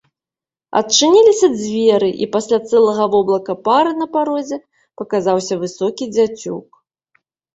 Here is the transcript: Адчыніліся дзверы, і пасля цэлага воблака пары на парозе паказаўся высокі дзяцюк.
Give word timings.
Адчыніліся 0.79 1.47
дзверы, 1.57 2.09
і 2.25 2.27
пасля 2.35 2.59
цэлага 2.71 3.03
воблака 3.15 3.55
пары 3.69 3.91
на 3.99 4.07
парозе 4.15 4.57
паказаўся 5.01 5.59
высокі 5.65 6.03
дзяцюк. 6.17 6.69